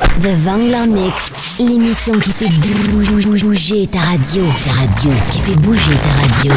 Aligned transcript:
The 0.00 0.34
Vangler 0.44 0.86
Mix, 0.86 1.58
l'émission 1.58 2.18
qui 2.18 2.30
fait 2.32 2.48
bouger 2.48 3.86
ta 3.86 4.00
radio. 4.00 4.42
Ta 4.64 4.72
radio, 4.72 5.10
qui 5.30 5.38
fait 5.40 5.56
bouger 5.56 5.94
ta 6.02 6.48
radio. 6.48 6.52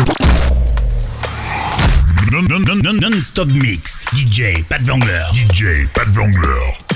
Non-stop 3.02 3.50
mix. 3.50 4.06
DJ 4.14 4.64
Pat 4.68 4.82
Vangler. 4.84 5.26
DJ 5.34 5.88
Pat 5.94 6.08
Vangler. 6.10 6.93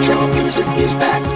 Question 0.00 1.27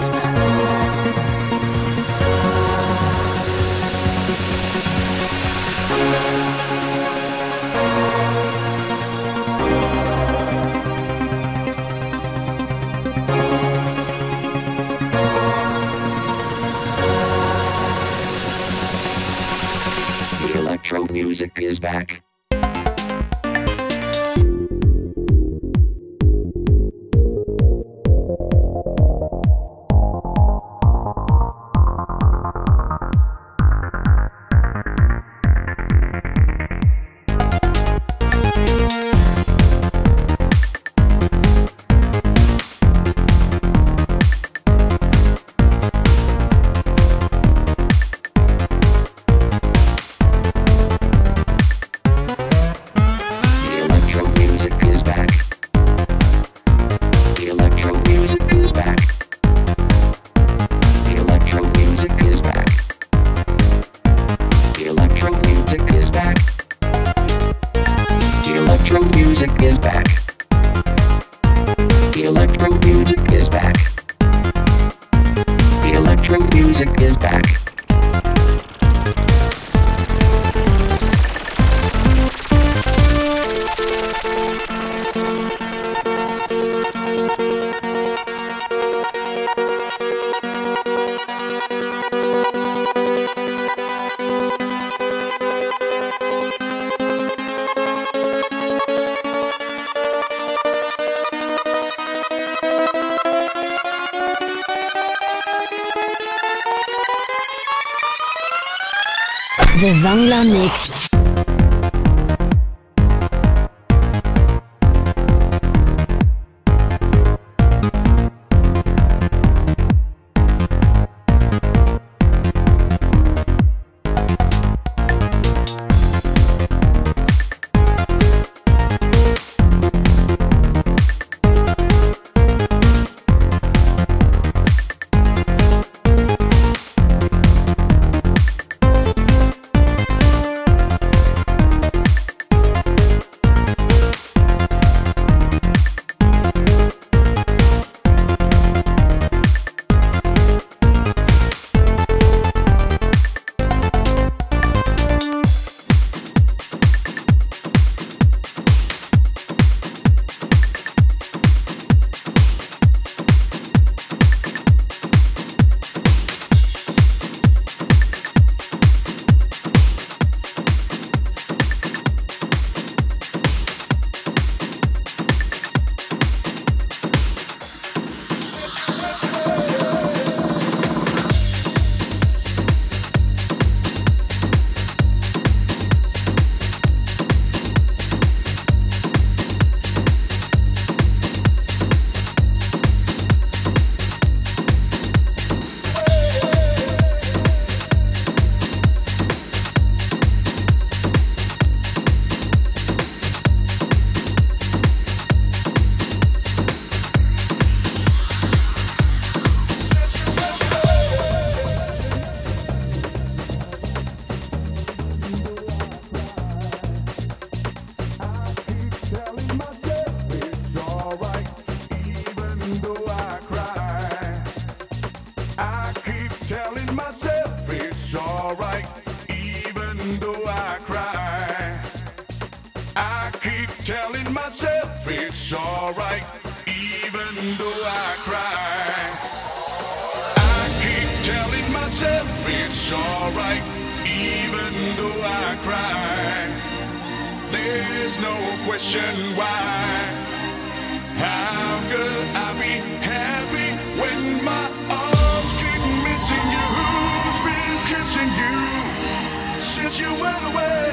Since 259.83 259.99
you 259.99 260.13
went 260.23 260.43
away. 260.45 260.91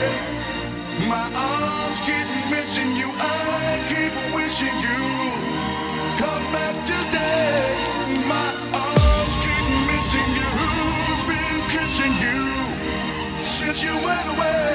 My 1.07 1.31
arms 1.33 1.99
keep 2.01 2.27
missing 2.51 2.91
you, 2.97 3.09
I 3.23 3.87
keep 3.87 4.15
wishing 4.35 4.77
you 4.83 5.01
come 6.19 6.45
back 6.51 6.75
today. 6.85 7.71
My 8.27 8.51
arms 8.75 9.35
keep 9.47 9.67
missing 9.87 10.31
you, 10.35 10.49
who's 10.59 11.23
been 11.31 11.59
kissing 11.71 12.15
you 12.19 12.41
since 13.45 13.81
you 13.81 13.95
went 13.95 14.27
away? 14.35 14.75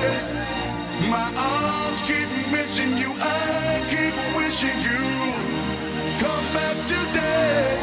My 1.11 1.27
arms 1.35 1.99
keep 2.07 2.29
missing 2.53 2.97
you, 2.97 3.11
I 3.19 3.83
keep 3.91 4.15
wishing 4.37 4.79
you 4.79 5.03
come 6.23 6.45
back 6.55 6.77
today. 6.87 7.77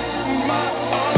My 0.48 0.66
arms 0.96 1.11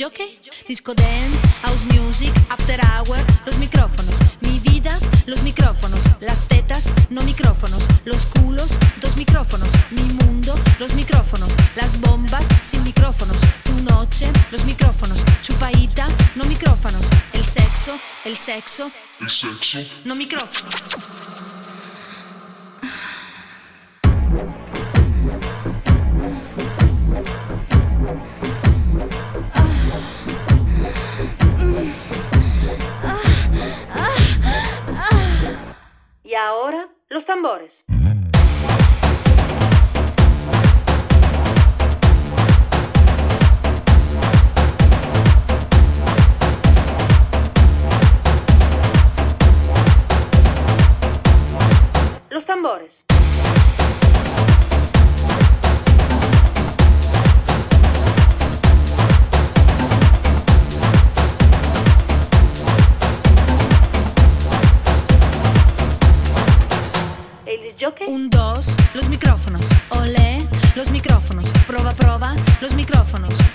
jockey, 0.00 0.38
disco 0.66 0.94
dance, 0.94 1.46
house 1.60 1.84
music, 1.92 2.32
after 2.48 2.80
hour, 2.80 3.18
los 3.44 3.58
micrófonos. 3.58 4.18
Mi 4.40 4.58
vida, 4.60 4.98
los 5.26 5.42
micrófonos. 5.42 6.02
Las 6.20 6.48
tetas, 6.48 6.90
no 7.10 7.20
micrófonos. 7.22 7.86
Los 8.06 8.24
culos, 8.24 8.78
dos 9.02 9.16
micrófonos. 9.18 9.70
Mi 9.90 10.02
mundo, 10.24 10.58
los 10.78 10.94
micrófonos. 10.94 11.52
Las 11.76 12.00
bombas, 12.00 12.48
sin 12.62 12.82
micrófonos. 12.82 13.42
Tu 13.64 13.74
noche, 13.92 14.32
los 14.50 14.64
micrófonos. 14.64 15.22
Chupaita, 15.42 16.08
no 16.34 16.44
micrófonos. 16.44 17.06
El 17.34 17.44
sexo, 17.44 17.92
el 18.24 18.36
sexo, 18.36 18.90
El 19.20 19.28
sexo. 19.28 19.78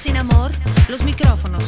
sin 0.05 0.17
amor, 0.17 0.51
los 0.87 1.01
micrófonos 1.03 1.65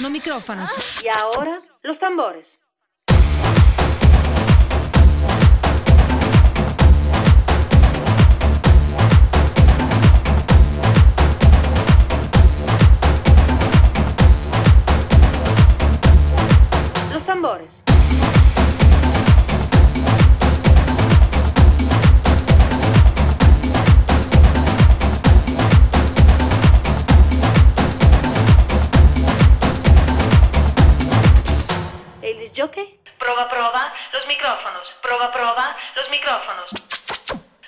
no 0.00 0.10
micrófonos. 0.10 0.70
Y 1.02 1.08
ahora, 1.08 1.60
los 1.82 1.98
tambores. 1.98 2.65
Proba, 35.16 35.32
proba, 35.32 35.76
los 35.96 36.10
micrófonos. 36.10 36.68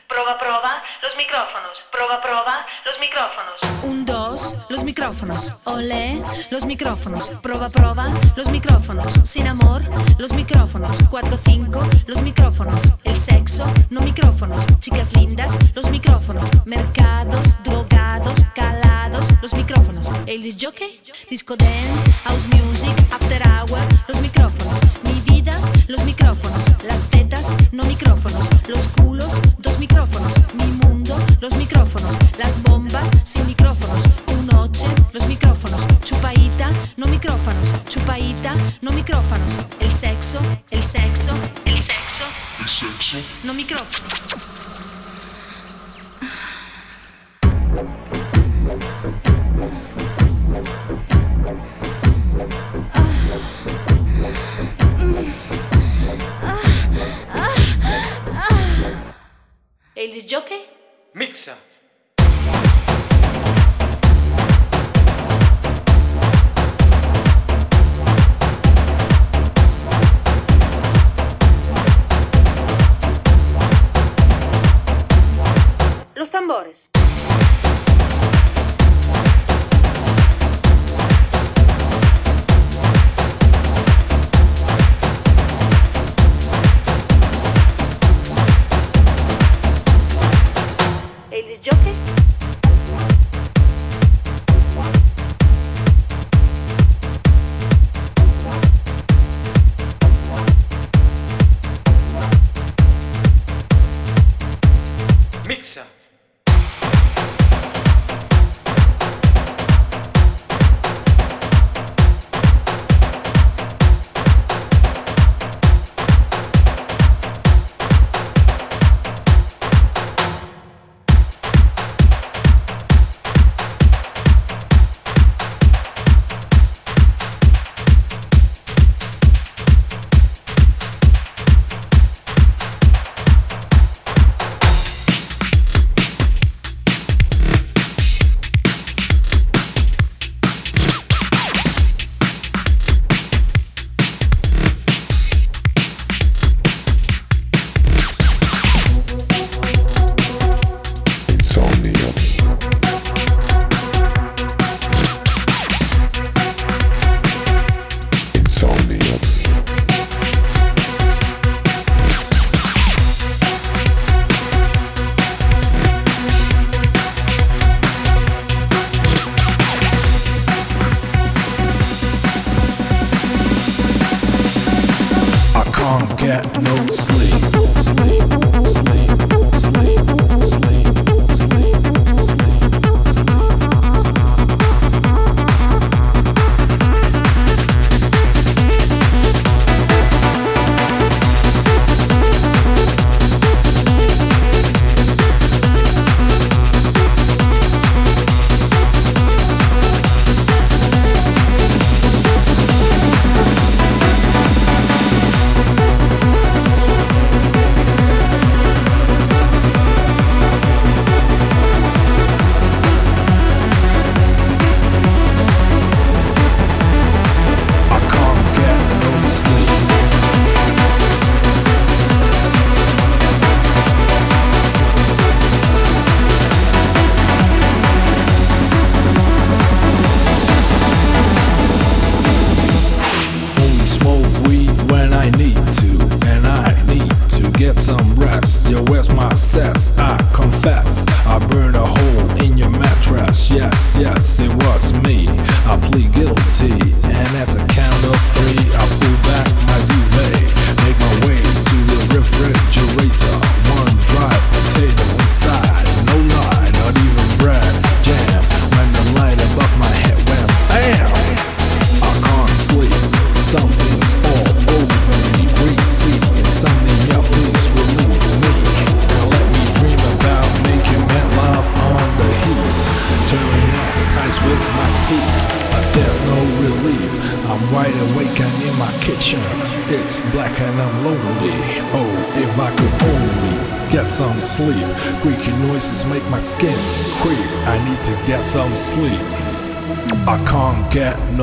Proba, 0.06 0.38
proba, 0.38 0.82
los 1.02 1.16
micrófonos. 1.16 1.82
Proba, 1.90 2.20
proba, 2.20 2.66
los 2.84 3.00
micrófonos. 3.00 3.84
Un, 3.84 4.04
dos, 4.04 4.54
los 4.68 4.84
micrófonos. 4.84 5.54
Olé, 5.64 6.22
los 6.50 6.66
micrófonos. 6.66 7.30
Proba, 7.42 7.70
proba, 7.70 8.12
los 8.36 8.50
micrófonos. 8.50 9.14
Sin 9.24 9.46
amor, 9.46 9.80
los 10.18 10.34
micrófonos. 10.34 10.98
Cuatro, 11.08 11.38
cinco, 11.42 11.80
los 12.06 12.20
micrófonos. 12.20 12.92
El 13.04 13.16
sexo, 13.16 13.64
no 13.88 14.02
micrófonos. 14.02 14.66
Chicas 14.80 15.14
lindas, 15.14 15.56
los 15.74 15.90
micrófonos. 15.90 16.48
Mercados, 16.66 17.56
drogados, 17.62 18.44
calados, 18.54 19.28
los 19.40 19.54
micrófonos. 19.54 20.10
El 20.26 20.42
disc 20.42 20.62
jockey, 20.62 21.00
disco 21.30 21.56
dance, 21.56 22.12
house 22.24 22.46
music, 22.48 22.94
after 23.10 23.40
hour, 23.48 23.80
los 24.06 24.20
micrófonos. 24.20 25.07
Vida, 25.38 25.56
los 25.86 26.04
micrófonos. 26.04 26.64
Las 26.82 27.02
tetas, 27.10 27.54
no 27.70 27.84
micrófonos. 27.84 28.48
Los 28.66 28.88
culos, 28.88 29.40
dos 29.58 29.78
micrófonos. 29.78 30.32
Mi 30.54 30.66
mundo, 30.84 31.16
los 31.40 31.54
micrófonos. 31.54 32.16
Las 32.38 32.60
bombas, 32.64 33.12
sin 33.22 33.46
micrófonos. 33.46 34.02
Tu 34.26 34.34
noche, 34.52 34.86
los 35.12 35.28
micrófonos. 35.28 35.86
Chupaita, 36.02 36.72
no 36.96 37.06
micrófonos. 37.06 37.72
Chupaita, 37.88 38.52
no 38.82 38.90
micrófonos. 38.90 39.58
El 39.78 39.92
sexo, 39.92 40.40
el 40.72 40.82
sexo, 40.82 41.30
el 41.66 41.80
sexo, 41.80 42.24
El 42.58 42.68
sexo. 42.68 43.18
no 43.44 43.54
micrófonos. 43.54 44.47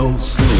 No 0.06 0.20
sleep. 0.20 0.55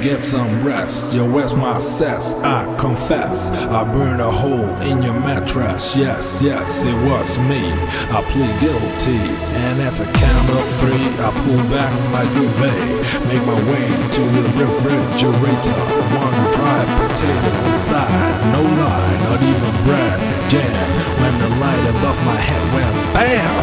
Get 0.00 0.24
some 0.24 0.64
rest. 0.64 1.14
Yo, 1.14 1.24
where's 1.28 1.54
my 1.54 1.78
cess? 1.78 2.42
I 2.42 2.64
confess, 2.78 3.50
I 3.50 3.84
burned 3.92 4.20
a 4.20 4.30
hole 4.30 4.68
in 4.80 5.02
your 5.02 5.14
mattress. 5.14 5.96
Yes, 5.96 6.42
yes, 6.42 6.84
it 6.84 6.94
was 7.08 7.38
me. 7.38 7.62
I 8.10 8.20
plead 8.28 8.54
guilty, 8.60 9.20
and 9.64 9.80
at 9.80 9.94
the 9.94 10.04
count 10.04 10.48
of 10.56 10.66
three, 10.80 11.06
I 11.20 11.30
pull 11.44 11.62
back 11.68 11.92
my 12.12 12.24
duvet, 12.34 12.80
make 13.28 13.44
my 13.44 13.60
way 13.70 13.86
to 14.16 14.22
the 14.36 14.44
refrigerator. 14.60 15.80
One 16.16 16.38
dry 16.56 16.82
potato 16.98 17.52
inside, 17.70 18.36
no 18.52 18.62
lie, 18.62 19.14
not 19.28 19.40
even 19.40 19.74
bread, 19.84 20.16
jam. 20.50 20.86
When 21.20 21.34
the 21.38 21.50
light 21.60 21.84
above 21.94 22.18
my 22.24 22.38
head 22.48 22.64
went 22.74 22.94
bam, 23.14 23.54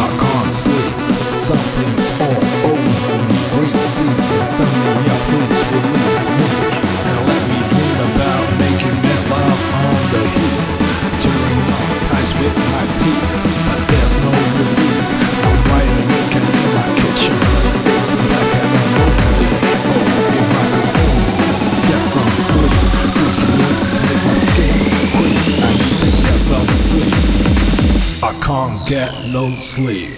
I 0.00 0.08
can't 0.18 0.54
sleep. 0.54 1.01
Something's 1.32 2.12
all 2.20 2.36
over 2.68 3.16
me. 3.24 3.38
Greasy, 3.56 4.04
and 4.04 4.48
suddenly 4.48 5.04
a 5.08 5.16
please 5.26 5.60
release 5.72 6.28
me. 6.28 6.44
And 7.08 7.18
let 7.24 7.42
me 7.48 7.58
dream 7.72 7.98
about 8.04 8.46
making 8.60 8.96
me 9.00 9.14
love 9.32 9.62
on 9.80 9.96
the 10.12 10.22
heat. 10.28 10.60
Turning 11.24 11.64
off 11.72 11.92
ties 12.12 12.32
with 12.36 12.52
my 12.52 12.84
teeth, 13.00 13.32
but 13.64 13.80
there's 13.90 14.14
no 14.22 14.32
relief. 14.60 15.08
I'm 15.42 15.58
wide 15.72 15.92
awake 16.04 16.36
in 16.36 16.46
my 16.76 16.88
kitchen. 17.00 17.36
It's 17.96 18.12
black 18.12 18.50
and 18.52 18.72
I'm 18.76 18.92
lonely. 18.92 19.50
Oh, 19.88 20.36
if 20.36 20.50
I 20.52 20.66
could 20.68 20.94
only 21.00 21.42
get 21.88 22.02
some 22.12 22.34
sleep. 22.38 22.76
Freaky 23.16 23.46
noises 23.56 23.96
hit 24.04 24.20
my 24.28 24.36
skin. 24.36 24.76
Quick, 25.16 25.40
I 25.64 25.70
need 25.80 25.96
to 25.96 26.10
get 26.12 26.38
some 26.38 26.70
sleep. 26.70 27.16
I 28.22 28.30
can't 28.44 28.78
get 28.86 29.10
no 29.32 29.48
sleep. 29.58 30.12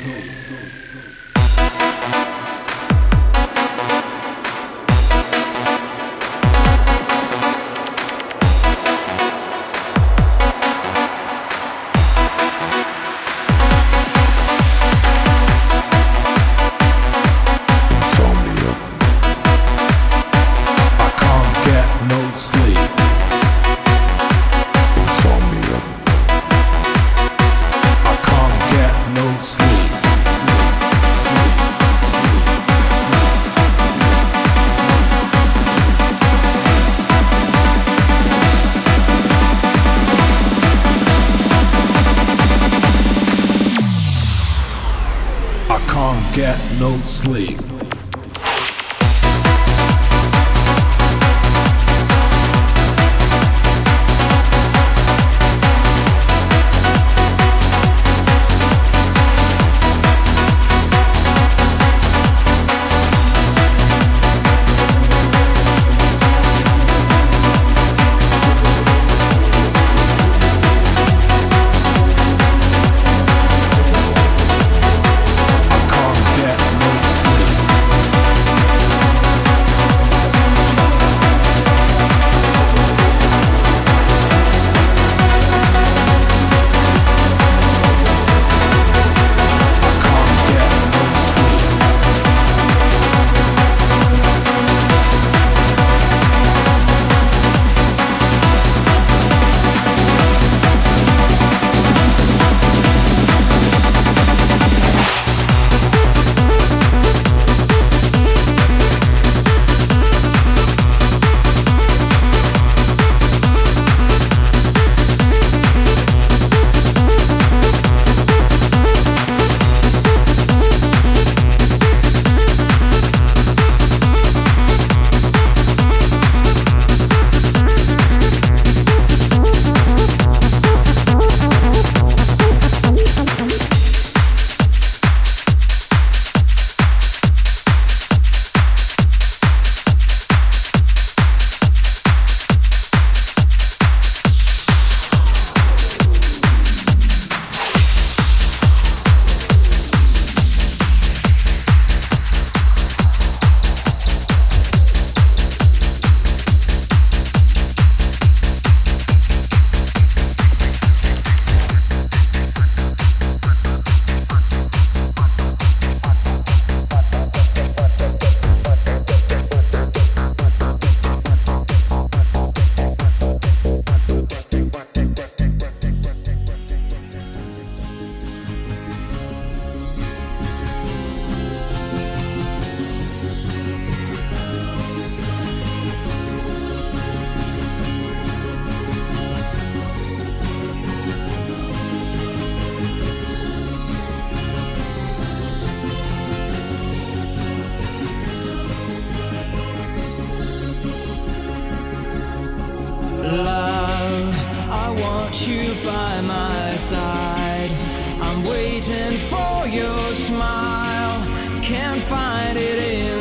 waiting 208.89 209.19
for 209.19 209.67
your 209.69 210.15
smile. 210.15 211.23
Can't 211.63 212.03
find 212.03 212.59
it 212.59 212.79
in 212.79 213.14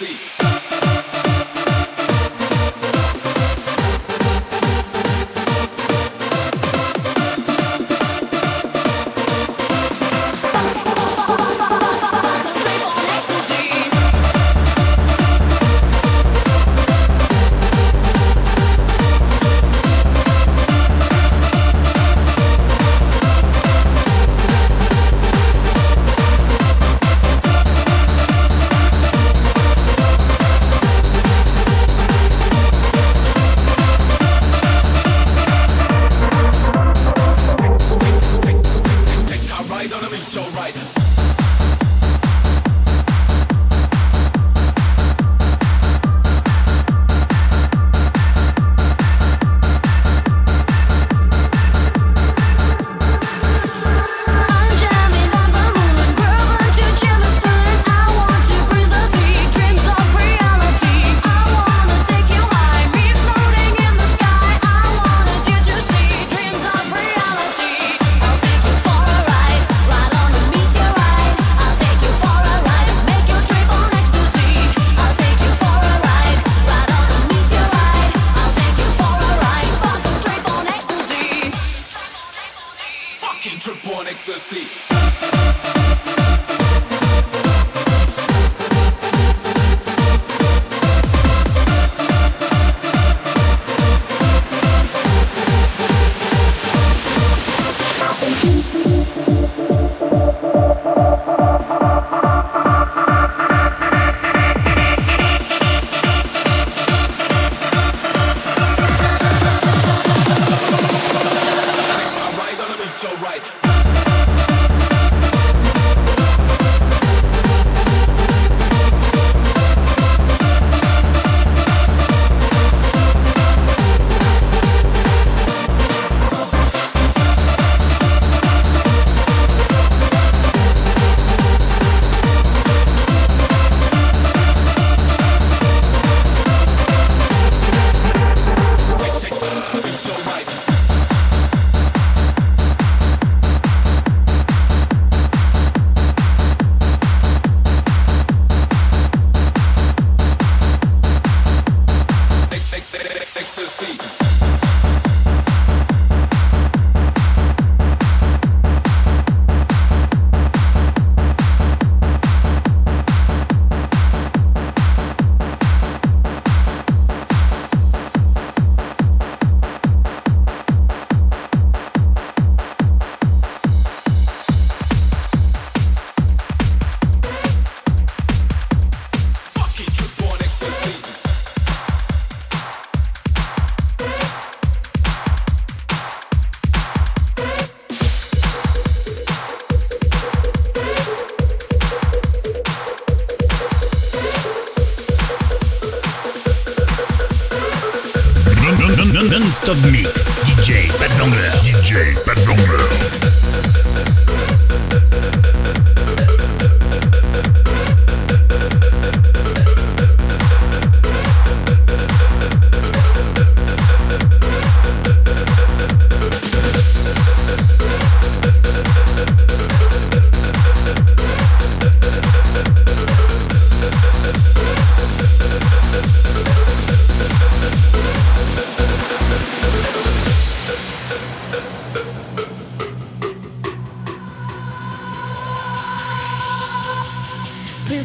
right. 0.00 0.27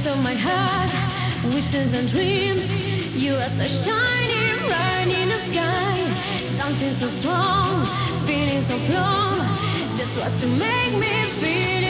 Of 0.06 0.22
my 0.22 0.34
heart, 0.34 0.92
wishes 1.54 1.94
and 1.94 2.06
dreams. 2.10 2.70
You 3.16 3.36
are 3.36 3.48
star 3.48 3.70
shining 3.70 4.58
bright 4.68 5.08
in 5.08 5.30
the 5.30 5.38
sky. 5.38 5.96
Something 6.44 6.92
so 6.92 7.08
strong, 7.08 7.86
feeling 8.26 8.62
so 8.62 8.78
strong. 8.80 9.38
That's 9.96 10.18
what 10.18 10.34
to 10.42 10.48
make 10.48 10.94
me 11.00 11.24
feel 11.40 11.83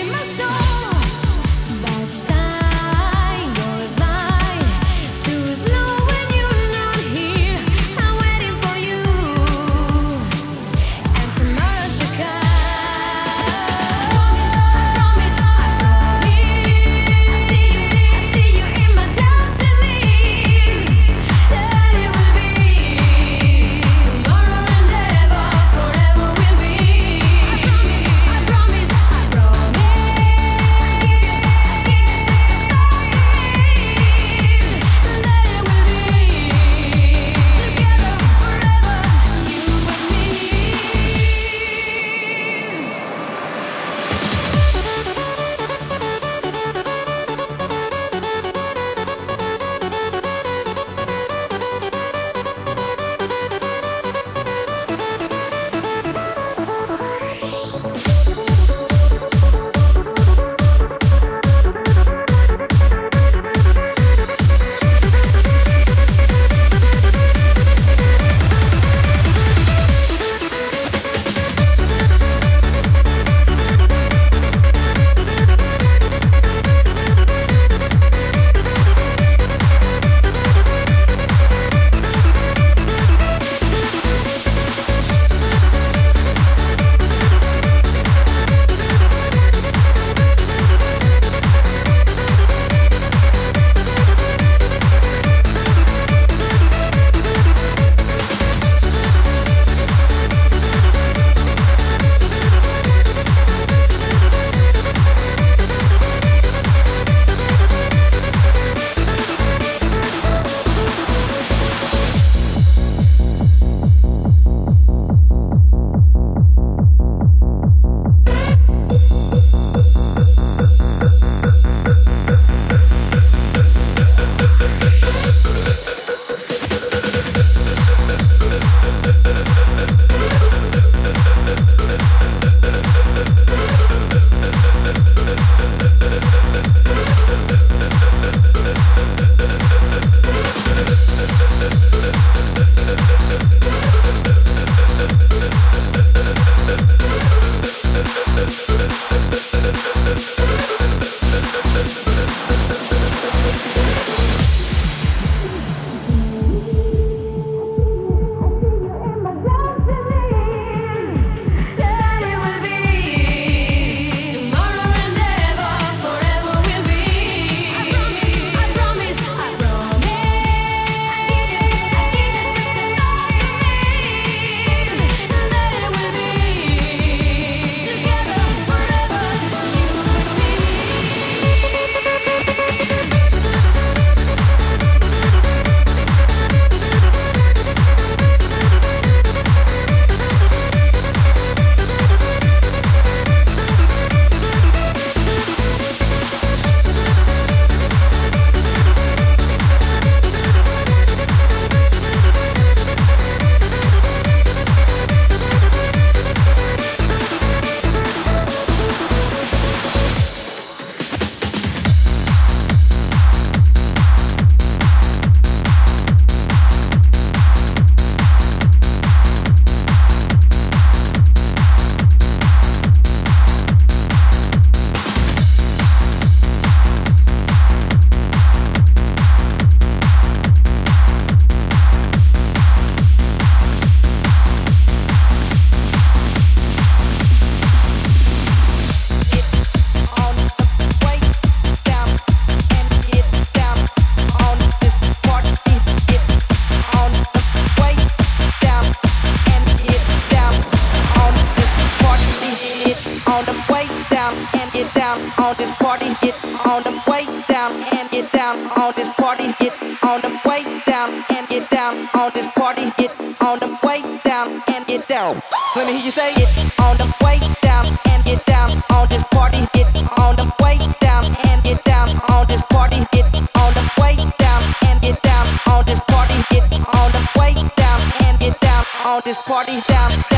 on 255.53 255.57
this 255.57 255.75
party, 255.75 256.09
get 256.21 256.33
on 256.65 256.81
the 256.83 256.93
way 257.05 257.25
down 257.47 257.73
and 257.93 258.09
get 258.09 258.31
down. 258.31 258.57
On 258.81 258.91
this 258.95 259.13
party, 259.13 259.53
get 259.59 259.73
on 260.03 260.19
the 260.21 260.33
way 260.49 260.63
down 260.85 261.09
and 261.29 261.47
get 261.47 261.69
down. 261.69 262.09
On 262.15 262.31
this 262.33 262.51
party, 262.53 262.89
get 262.97 263.13
on 263.41 263.59
the 263.59 263.69
way 263.85 264.01
down 264.23 264.63
and 264.73 264.85
get 264.87 265.07
down. 265.07 265.41
Let 265.75 265.85
me 265.85 265.93
hear 265.93 266.05
you 266.05 266.11
say 266.11 266.33
it. 266.33 266.49
On 266.81 266.97
the 266.97 267.05
way 267.21 267.37
down 267.61 267.85
and 268.09 268.23
get 268.25 268.43
down. 268.45 268.81
On 268.89 269.07
this 269.09 269.27
party, 269.29 269.61
get 269.73 269.87
on 270.17 270.35
the 270.41 270.49
way 270.63 270.77
down 270.99 271.25
and 271.45 271.63
get 271.63 271.83
down. 271.83 272.09
On 272.33 272.47
this 272.47 272.65
party, 272.73 272.97
get 273.11 273.25
on 273.61 273.71
the 273.77 273.85
way 274.01 274.15
down 274.41 274.61
and 274.89 275.01
get 275.01 275.21
down. 275.21 275.45
On 275.69 275.85
this 275.85 276.01
party, 276.09 276.37
get 276.49 276.65
on 276.73 277.09
the 277.13 277.23
way 277.37 277.53
down 277.77 277.99
and 278.25 278.39
get 278.39 278.59
down. 278.59 278.83
On 279.05 279.21
this 279.23 279.41
party 279.43 279.77
down. 279.87 280.32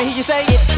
me 0.00 0.06
hear 0.06 0.16
you 0.16 0.22
say 0.22 0.44
it. 0.44 0.69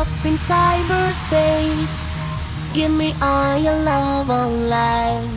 up 0.00 0.24
in 0.24 0.34
cyberspace. 0.34 1.94
Give 2.72 2.90
me 2.90 3.14
all 3.20 3.58
your 3.58 3.76
love 3.84 4.30
online. 4.30 5.28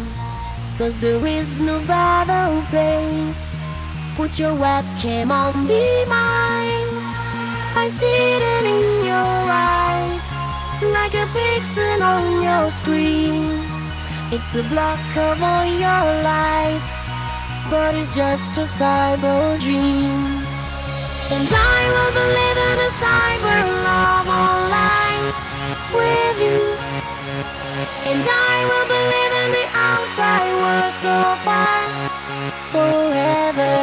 Cause 0.78 1.02
there 1.02 1.26
is 1.28 1.62
no 1.62 1.80
better 1.86 2.48
place. 2.72 3.52
Put 4.16 4.40
your 4.40 4.56
webcam 4.56 5.32
on, 5.32 5.68
be 5.68 5.84
mine. 6.08 6.90
I 7.76 7.88
see 7.90 8.20
it 8.38 8.64
in 8.76 9.06
your 9.12 9.40
eyes. 9.52 10.26
Like 10.98 11.16
a 11.24 11.28
pixel 11.36 12.00
on 12.14 12.26
your 12.48 12.72
screen. 12.72 13.44
It's 14.32 14.56
a 14.56 14.64
block 14.72 15.06
of 15.18 15.44
all 15.44 15.66
your 15.66 16.06
lies. 16.30 16.94
But 17.70 17.96
it's 17.96 18.16
just 18.16 18.58
a 18.58 18.66
cyber 18.80 19.60
dream. 19.60 20.33
And 21.36 21.50
I 21.50 21.80
will 21.94 22.14
believe 22.22 22.58
in 22.68 22.78
cyber 22.94 23.60
love 23.90 24.28
online 24.46 25.26
with 25.98 26.38
you. 26.46 26.62
And 28.10 28.22
I 28.22 28.56
will 28.70 28.88
believe 28.96 29.34
in 29.44 29.50
the 29.58 29.68
outside 29.74 30.54
world 30.62 30.94
so 30.94 31.16
far 31.46 31.78
forever. 32.72 33.74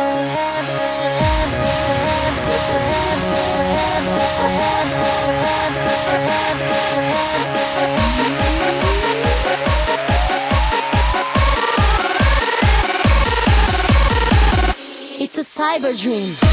It's 15.23 15.37
a 15.37 15.63
cyber 15.63 16.01
dream. 16.01 16.50